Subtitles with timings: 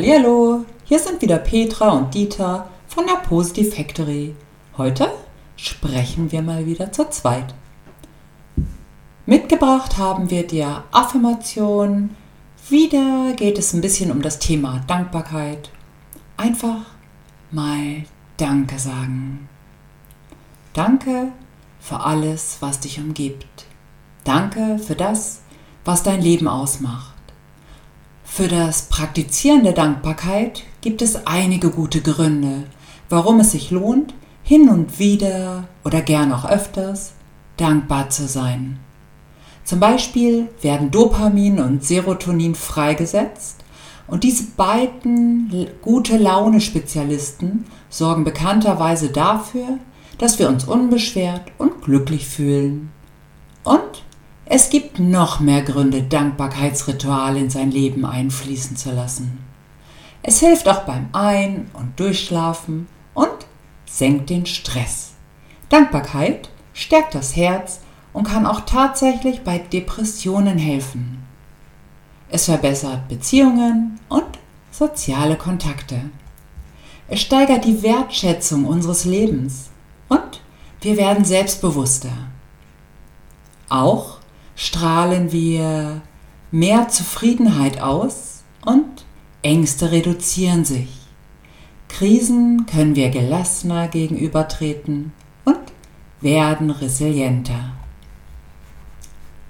[0.00, 4.34] Hallihallo, hier sind wieder Petra und Dieter von der Positive Factory.
[4.78, 5.12] Heute
[5.56, 7.54] sprechen wir mal wieder zu zweit.
[9.26, 12.16] Mitgebracht haben wir dir Affirmation.
[12.70, 15.68] Wieder geht es ein bisschen um das Thema Dankbarkeit.
[16.38, 16.86] Einfach
[17.50, 18.04] mal
[18.38, 19.50] Danke sagen.
[20.72, 21.30] Danke
[21.78, 23.66] für alles, was dich umgibt.
[24.24, 25.42] Danke für das,
[25.84, 27.09] was dein Leben ausmacht.
[28.32, 32.62] Für das Praktizieren der Dankbarkeit gibt es einige gute Gründe,
[33.08, 34.14] warum es sich lohnt,
[34.44, 37.12] hin und wieder oder gern auch öfters
[37.56, 38.78] dankbar zu sein.
[39.64, 43.56] Zum Beispiel werden Dopamin und Serotonin freigesetzt
[44.06, 49.78] und diese beiden gute Laune-Spezialisten sorgen bekannterweise dafür,
[50.18, 52.92] dass wir uns unbeschwert und glücklich fühlen.
[53.64, 54.04] Und
[54.52, 59.38] es gibt noch mehr Gründe, Dankbarkeitsrituale in sein Leben einfließen zu lassen.
[60.24, 63.46] Es hilft auch beim Ein- und Durchschlafen und
[63.86, 65.12] senkt den Stress.
[65.68, 67.78] Dankbarkeit stärkt das Herz
[68.12, 71.22] und kann auch tatsächlich bei Depressionen helfen.
[72.28, 74.40] Es verbessert Beziehungen und
[74.72, 76.10] soziale Kontakte.
[77.06, 79.70] Es steigert die Wertschätzung unseres Lebens
[80.08, 80.40] und
[80.80, 82.10] wir werden selbstbewusster.
[83.68, 84.19] Auch
[84.60, 86.02] strahlen wir
[86.50, 89.06] mehr Zufriedenheit aus und
[89.40, 90.90] Ängste reduzieren sich.
[91.88, 95.12] Krisen können wir gelassener gegenübertreten
[95.46, 95.60] und
[96.20, 97.72] werden resilienter.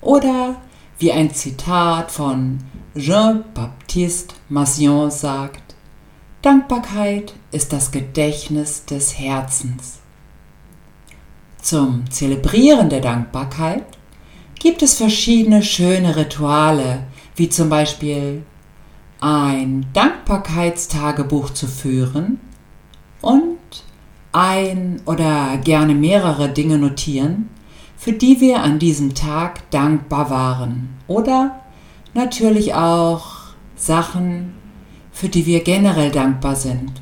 [0.00, 0.54] Oder
[1.00, 2.60] wie ein Zitat von
[2.96, 5.74] Jean-Baptiste Massion sagt,
[6.40, 9.98] Dankbarkeit ist das Gedächtnis des Herzens.
[11.60, 13.84] Zum Zelebrieren der Dankbarkeit
[14.60, 18.42] gibt es verschiedene schöne Rituale, wie zum Beispiel
[19.20, 22.38] ein Dankbarkeitstagebuch zu führen
[23.22, 23.58] und
[24.32, 27.48] ein oder gerne mehrere Dinge notieren,
[27.96, 30.90] für die wir an diesem Tag dankbar waren.
[31.08, 31.60] Oder
[32.14, 33.26] natürlich auch
[33.76, 34.54] Sachen,
[35.10, 36.92] für die wir generell dankbar sind.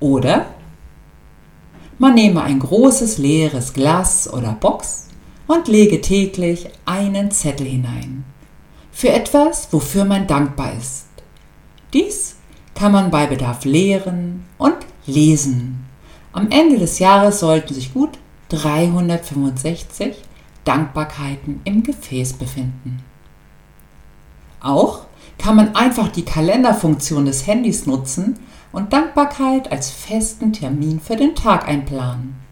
[0.00, 0.46] Oder
[1.98, 5.05] man nehme ein großes leeres Glas oder Box
[5.46, 8.24] und lege täglich einen Zettel hinein.
[8.90, 11.06] Für etwas, wofür man dankbar ist.
[11.92, 12.36] Dies
[12.74, 14.76] kann man bei Bedarf lehren und
[15.06, 15.84] lesen.
[16.32, 18.18] Am Ende des Jahres sollten sich gut
[18.50, 20.16] 365
[20.64, 23.02] Dankbarkeiten im Gefäß befinden.
[24.60, 25.06] Auch
[25.38, 28.38] kann man einfach die Kalenderfunktion des Handys nutzen
[28.72, 32.45] und Dankbarkeit als festen Termin für den Tag einplanen.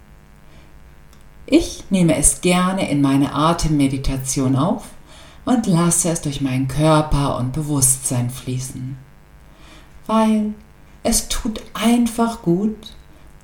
[1.46, 4.84] Ich nehme es gerne in meine Atemmeditation auf
[5.44, 8.96] und lasse es durch meinen Körper und Bewusstsein fließen.
[10.06, 10.54] Weil
[11.02, 12.94] es tut einfach gut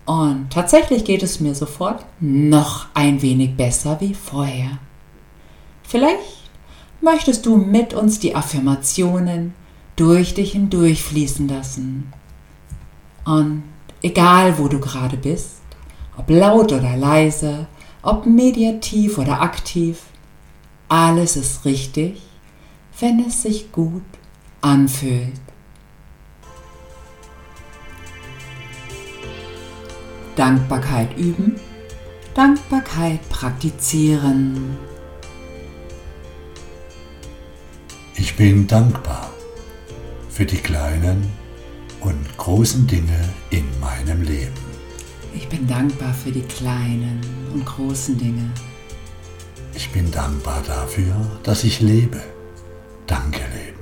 [0.06, 4.78] und tatsächlich geht es mir sofort noch ein wenig besser wie vorher.
[5.82, 6.50] Vielleicht
[7.00, 9.54] möchtest du mit uns die Affirmationen
[9.96, 12.12] durch dich hindurch fließen lassen.
[13.26, 13.62] Und
[14.02, 15.60] egal wo du gerade bist,
[16.16, 17.66] ob laut oder leise,
[18.02, 20.02] ob mediativ oder aktiv,
[20.88, 22.22] alles ist richtig,
[22.98, 24.02] wenn es sich gut
[24.60, 25.40] anfühlt.
[30.36, 31.56] Dankbarkeit üben,
[32.34, 34.78] Dankbarkeit praktizieren.
[38.16, 39.30] Ich bin dankbar
[40.30, 41.30] für die kleinen
[42.00, 44.69] und großen Dinge in meinem Leben.
[45.34, 47.20] Ich bin dankbar für die kleinen
[47.52, 48.50] und großen Dinge.
[49.74, 52.20] Ich bin dankbar dafür, dass ich lebe.
[53.06, 53.78] Danke, Leben,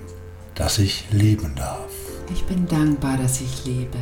[0.55, 1.91] dass ich leben darf.
[2.33, 3.99] Ich bin dankbar, dass ich lebe.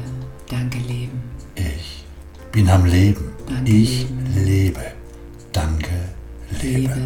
[0.49, 1.23] Danke, Leben.
[1.55, 2.05] Ich
[2.53, 3.33] bin am Leben.
[3.47, 4.45] Danke, ich Leben.
[4.45, 4.85] lebe.
[5.53, 5.91] Danke,
[6.63, 6.83] Leben.
[6.83, 7.03] Lebe.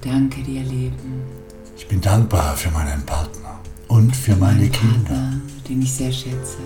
[0.00, 1.22] Danke dir, Leben.
[1.76, 3.41] Ich bin dankbar für meinen Partner
[3.96, 6.56] und für meine Mein Kinder, Partner, den ich sehr schätze.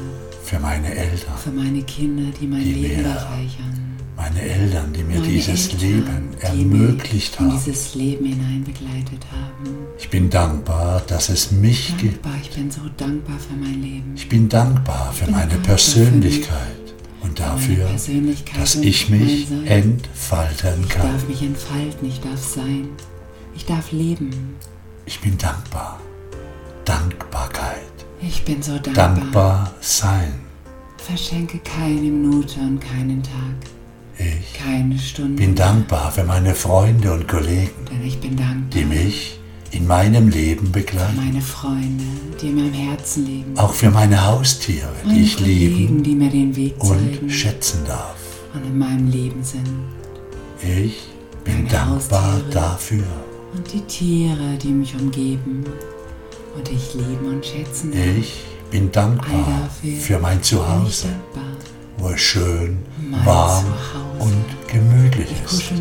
[0.44, 3.74] für meine Eltern, Für meine Kinder, die mein Die Leben mir bereichern.
[4.16, 7.50] meine Eltern, die mir Meine dieses Eltern, Leben die ermöglicht haben.
[7.56, 9.64] dieses Leben hinein begleitet haben.
[9.98, 12.24] Ich bin dankbar, dass es mich gibt.
[12.24, 14.12] Dankbar, ich bin so dankbar für mein Leben.
[14.14, 16.84] Ich bin dankbar für bin meine dankbar für Persönlichkeit
[17.22, 17.88] und Meine dafür,
[18.60, 21.02] dass ich mich entfalten Ich kann.
[21.12, 22.88] darf mich entfalten, ich darf sein.
[23.56, 24.30] Ich darf leben.
[25.06, 25.98] Ich bin dankbar.
[26.86, 27.82] Dankbarkeit.
[28.22, 28.94] Ich bin so dankbar.
[28.94, 30.32] Dankbar sein.
[30.98, 33.56] Verschenke keine Minute und keinen Tag,
[34.18, 35.34] Ich keine Stunde.
[35.42, 38.70] bin dankbar für meine Freunde und Kollegen, Denn ich bin dankbar.
[38.72, 39.38] die mich
[39.72, 41.16] in meinem Leben für begleiten.
[41.16, 42.04] meine Freunde,
[42.40, 46.14] die in meinem Herzen liegen, Auch für meine Haustiere, die meine ich lieben Kollegen, die
[46.14, 48.16] mir den Weg und zeigen schätzen darf.
[48.54, 49.68] und in meinem Leben sind.
[50.62, 51.08] Ich
[51.44, 52.50] bin Meine dankbar Haustiere.
[52.52, 53.04] dafür.
[53.54, 55.64] Und die Tiere, die mich umgeben
[56.56, 57.92] und ich lieben und schätzen.
[57.92, 59.68] Ich bin dankbar
[60.00, 61.08] für mein Zuhause,
[61.98, 62.78] wo es schön,
[63.24, 63.64] warm
[64.18, 65.72] und gemütlich Ich ist.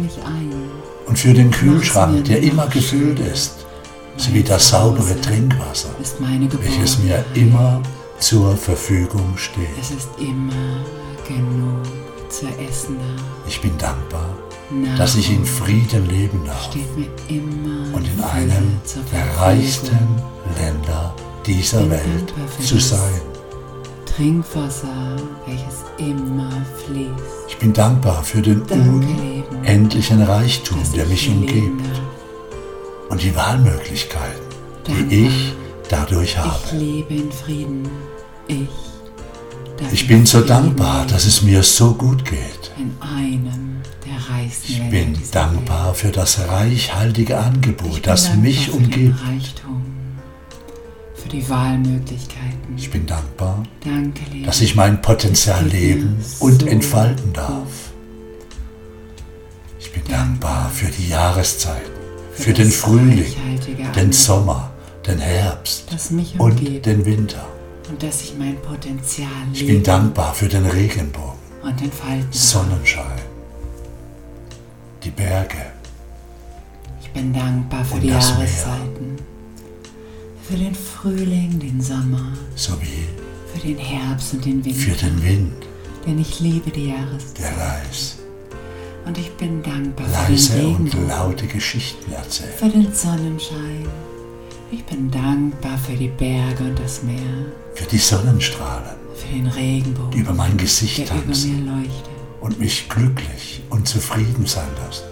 [1.08, 3.66] Und für den Kühlschrank, der immer gefüllt ist,
[4.18, 5.90] sowie das saubere Trinkwasser,
[6.62, 7.82] welches mir immer
[8.20, 9.68] zur Verfügung steht.
[9.80, 10.84] Es ist immer
[11.28, 11.84] genug
[12.30, 13.24] zu essen da.
[13.48, 14.30] Ich bin dankbar,
[14.98, 18.80] dass ich in Frieden leben darf steht mir immer und in einem
[19.14, 19.98] der reichsten
[20.58, 21.14] Länder
[21.46, 23.22] dieser Welt zu sein.
[24.06, 25.16] Trinkwasser,
[25.46, 26.50] welches immer
[26.86, 27.50] fließt.
[27.50, 32.02] Ich bin dankbar für den unendlichen Reichtum, der ich mich umgibt
[33.10, 34.42] und die Wahlmöglichkeiten,
[34.88, 35.54] die ich
[35.90, 36.76] dadurch Ich habe.
[36.78, 37.90] lebe in Frieden.
[38.48, 38.70] Ich.
[39.92, 42.72] Ich in bin so dankbar, dass es mir so gut geht.
[42.78, 43.75] in einem
[44.30, 47.42] reichsten Ich bin dankbar für das reichhaltige Welt.
[47.42, 49.20] Ich Angebot, das mich für den umgibt.
[49.28, 49.86] Reichtum,
[51.16, 52.76] für die Wahlmöglichkeiten.
[52.78, 57.38] Ich bin dankbar, Danke, dass ich mein Potenzial leben so und entfalten gut.
[57.38, 57.70] darf.
[59.80, 60.70] Ich bin Dankbar.
[60.74, 61.92] für die Jahreszeiten,
[62.34, 63.34] für das den Frühling,
[63.96, 64.72] den Sommer,
[65.08, 65.86] den Herbst
[66.38, 67.46] und den Winter.
[67.90, 72.34] und dass ich mein Potenzial Ich lebe bin dankbar für den Regenbogen, und entfalten darf.
[72.42, 73.20] Sonnenschein,
[75.06, 75.58] die Berge,
[77.02, 78.40] Ich bin dankbar für Und die das Meer.
[78.46, 79.16] Jahreszeiten,
[80.44, 83.08] für den Frühling, den Sommer, sowie
[83.54, 84.80] für den Herbst und den Winter.
[84.80, 85.54] für den Wind,
[86.06, 87.40] Denn ich liebe die Jahreszeit.
[87.40, 88.18] der leis,
[89.06, 92.54] Und ich bin dankbar leise für den und Regenbogen, laute Geschichten erzählt.
[92.56, 93.86] für den Sonnenschein.
[94.72, 97.16] Ich bin dankbar für die Berge und das Meer,
[97.76, 102.15] Für die Sonnenstrahlen, für den Regenbogen, die über mein Gesicht der über tanzen mir leuchtet.
[102.46, 105.06] Und mich glücklich und zufrieden sein lassen.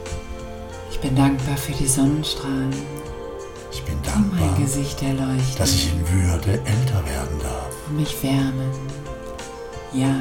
[0.91, 2.71] Ich bin dankbar für die Sonnenstrahlen,
[3.71, 4.55] Ich bin dankbar,
[5.57, 7.69] dass ich in Würde älter werden darf.
[7.89, 8.69] und mich wärmen.
[9.93, 10.13] Ja,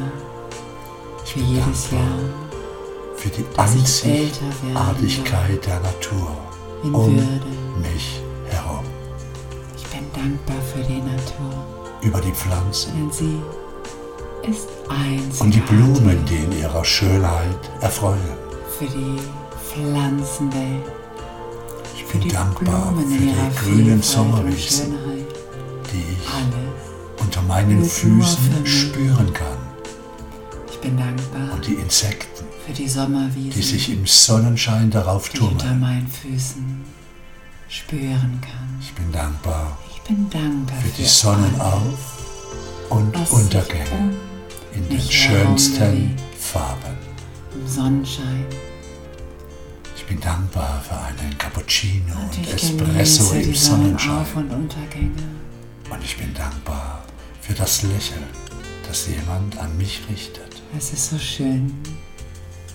[1.22, 2.18] Ich für bin jedes dankbar Jahr,
[3.16, 6.34] für die Einzigartigkeit der Natur
[6.82, 7.46] in um Würde.
[7.82, 8.86] mich herum.
[9.76, 11.52] Ich bin dankbar für die Natur,
[12.00, 13.38] Über die Pflanzen denn sie
[14.48, 15.40] ist einzigartig.
[15.40, 18.18] und die Blumen, die in ihrer Schönheit erfreuen.
[18.78, 19.16] für die
[19.68, 20.84] Pflanzenwelt,
[21.96, 24.94] Ich bin dankbar Blumen für die grünen Sommerwiesen,
[25.92, 27.22] die ich Alles.
[27.22, 27.84] unter meinen.
[27.84, 29.58] Füßen spüren kann.
[30.70, 35.40] Ich bin dankbar Und die Insekten, für die Sommerwiesen, die sich im Sonnenschein darauf ich
[35.40, 35.80] unter tummeln.
[35.80, 36.84] meinen Füßen
[37.68, 38.78] spüren kann.
[38.80, 42.18] Ich bin dankbar Ich bin dankbar für für, die Sonnenauf-
[42.90, 44.14] und Untergänge
[44.74, 46.96] in den schönsten Farben.
[47.54, 48.44] im Sonnenschein
[49.96, 54.26] Ich bin dankbar für einen Cappuccino und und Espresso im Sonnenschein.
[54.50, 54.62] Und.
[54.62, 57.04] Und ich bin dankbar
[57.40, 58.24] für das Lächeln,
[58.88, 60.62] das jemand an mich richtet.
[60.76, 61.72] Es ist so schön,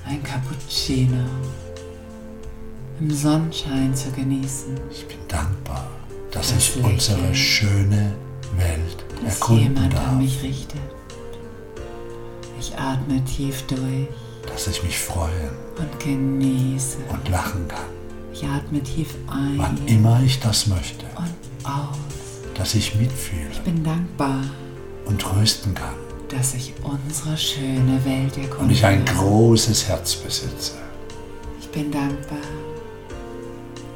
[0.05, 1.25] ein Cappuccino
[2.99, 4.75] im Sonnenschein zu genießen.
[4.91, 5.87] Ich bin dankbar,
[6.31, 6.93] dass Das ich Lächeln.
[6.93, 8.15] unsere schöne
[8.55, 10.13] Welt erkunden jemand an darf.
[10.15, 10.79] mich richtet.
[12.59, 14.07] Ich atme tief durch
[14.47, 16.97] Dass ich mich freuen und genieße.
[17.09, 17.79] und lachen kann,
[18.33, 21.05] Ich atme tief ein wann immer ich das möchte.
[21.17, 21.97] und aus.
[22.55, 24.41] Dass ich mitfühle Ich bin dankbar,
[25.05, 25.93] und trösten kann.
[26.29, 28.65] dass ich unsere schöne Welt erkunde.
[28.65, 30.73] Und ich ein großes Herz besitze
[31.59, 32.39] Ich bin dankbar,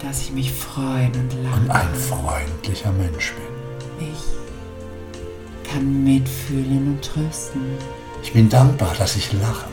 [0.02, 4.08] dass ich mich freuen und lachen und ein freundlicher Mensch bin.
[4.08, 7.62] Ich kann mitfühlen und trösten.
[8.24, 9.72] Ich bin dankbar, dass ich lachen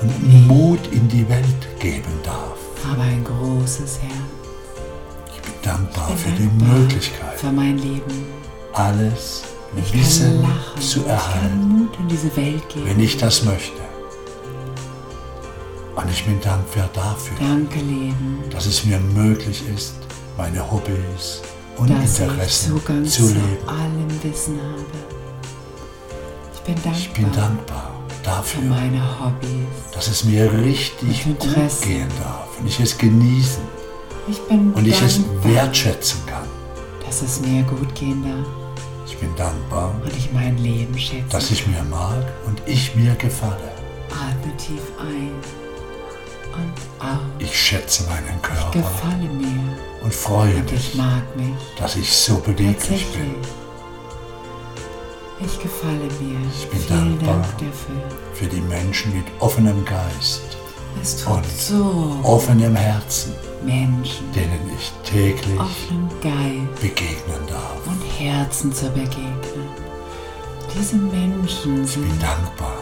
[0.00, 2.56] und Mut in die Welt geben darf.
[2.88, 4.12] Habe ein großes Herz.
[5.34, 8.26] Ich bin dankbar Ich für bin die dankbar Möglichkeit, für mein Leben.
[8.72, 9.42] alles
[9.76, 10.80] Ich Wissen lachen.
[10.80, 12.86] zu Ich erhalten, kann Mut in diese Welt geben.
[12.86, 13.80] wenn ich das möchte.
[15.96, 19.94] Und ich bin dankbar dafür, Danke, Leben, dass es mir möglich ist,
[20.36, 21.40] meine Hobbys
[21.76, 23.68] und dass ich Interessen Zugang zu zu leben.
[23.68, 25.14] allem Wissen habe.
[26.66, 29.48] Ich bin dankbar, Ich bin dankbar für dafür, meine Hobbys.
[29.92, 31.38] dass es mir richtig gut
[31.82, 33.62] gehen darf und ich es genießen
[34.28, 36.48] Ich bin und ich es wertschätzen kann.
[37.04, 38.46] dass es mir gut gehen darf
[39.06, 41.28] Ich bin dankbar, und ich mein Leben schätze.
[41.30, 43.70] dass ich mir mag und ich mir gefalle.
[44.10, 45.32] Atme tief ein
[46.54, 47.18] und aus.
[47.40, 51.54] Ich schätze meinen Ich Körper gefalle mir und freue und ich mich, mag mich.
[51.78, 53.34] dass ich so beweglich bin.
[55.40, 56.38] Ich gefalle mir.
[56.56, 57.34] Ich bin Vielen dankbar.
[57.42, 58.02] Dank dafür.
[58.34, 60.56] Für die Menschen mit offenem Geist,
[61.26, 63.32] Und so offenem Herzen,
[63.64, 65.58] Menschen, denen ich täglich
[66.80, 67.86] begegnen darf.
[67.86, 69.68] und Herzen zu begegnen.
[70.78, 72.76] Diese Menschen Ich bin sind dankbar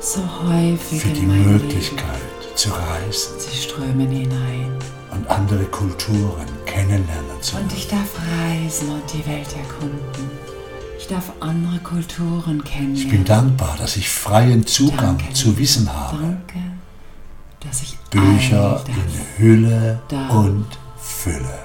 [0.00, 2.20] so häufig für die Möglichkeit
[2.54, 3.50] zu reisen Leben.
[3.50, 4.72] Sie strömen hinein.
[5.12, 8.08] und andere Kulturen kennenlernen zu Und ich darf
[8.40, 10.30] reisen und die Welt erkunden.
[10.98, 12.96] Ich darf andere Kulturen kennenlernen.
[12.96, 15.32] Ich bin dankbar, dass ich freien Zugang Danke.
[15.32, 16.16] zu Wissen habe.
[16.18, 16.58] Danke,
[17.60, 20.00] dass ich Bücher in Hülle
[20.30, 20.66] und
[21.00, 21.58] Fülle.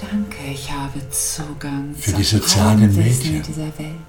[0.00, 3.36] Danke, ich habe Zugang Für zu die sozialen Medien.
[3.36, 4.00] in dieser Welt.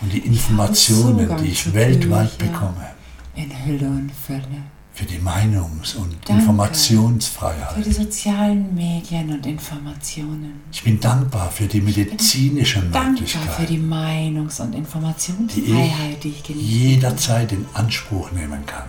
[0.00, 2.86] Und die Informationen, die ich weltweit bekomme.
[3.34, 4.62] In Hülle und Fülle.
[4.98, 6.26] Für die Meinungs- und Danke.
[6.26, 7.86] Für Informationsfreiheit.
[7.86, 10.60] die sozialen Medien und Informationen.
[10.72, 16.66] Ich bin dankbar für die medizinischen Dankbar für die Meinungs- und Informationsfreiheit, die ich genieße.
[16.66, 18.88] jederzeit in Anspruch nehmen kann.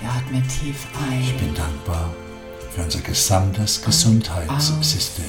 [0.00, 1.22] Ich atme tief ein.
[1.22, 2.08] Ich bin dankbar
[2.72, 5.24] für unser gesamtes Gesundheitssystem.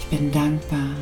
[0.00, 0.96] Ich bin dankbar,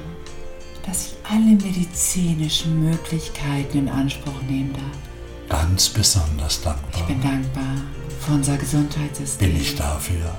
[0.86, 5.13] dass ich alle medizinischen Möglichkeiten in Anspruch nehmen darf.
[5.48, 7.76] Ganz besonders Ich dankbar bin dankbar
[8.20, 9.52] für unser Gesundheitssystem.
[9.52, 10.36] bin ich dafür,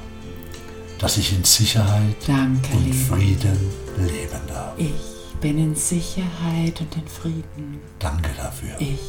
[1.00, 2.96] dass ich in Sicherheit Danke, und Liebe.
[2.96, 3.60] Frieden
[3.98, 4.74] leben darf.
[4.78, 7.80] Ich bin in Sicherheit und in Frieden.
[8.00, 8.76] Danke dafür.
[8.80, 9.00] Ich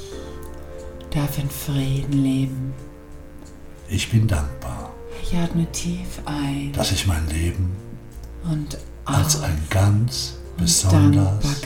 [1.10, 2.74] darf in Frieden leben.
[3.88, 7.74] Ich bin dankbar, Ich atme tief ein dass ich mein Leben
[8.50, 11.62] und als ein ganz besonders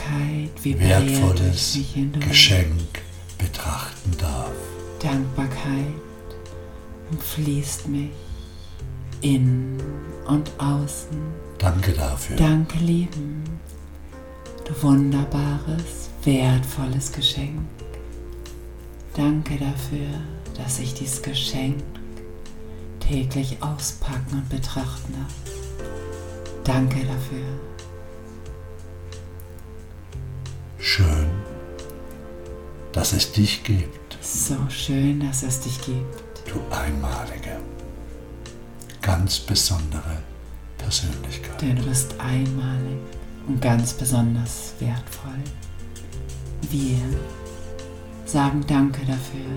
[0.63, 1.79] wertvolles.
[2.21, 3.03] Geschenk
[3.41, 4.53] betrachten darf.
[5.03, 5.95] Dankbarkeit
[7.11, 8.11] umfließt mich
[9.23, 9.79] in
[10.27, 11.19] und außen.
[11.59, 12.37] Danke dafür.
[12.37, 13.43] Danke, Leben.
[14.65, 17.61] Du wunderbares, wertvolles Geschenk.
[19.15, 20.09] Danke dafür,
[20.57, 21.83] dass ich dieses Geschenk
[23.01, 25.35] täglich auspacken und betrachten darf.
[26.65, 27.70] Danke dafür.
[33.01, 36.23] Dass es dich gibt, So schön, dass es dich gibt.
[36.45, 37.57] du einmalige,
[39.01, 40.19] ganz besondere
[40.77, 41.63] Persönlichkeit.
[41.63, 42.99] Denn du bist einmalig
[43.47, 45.41] und ganz besonders wertvoll.
[46.69, 46.99] Wir
[48.27, 49.49] sagen Danke dafür,